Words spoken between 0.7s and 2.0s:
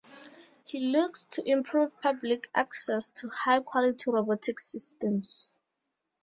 looks to improve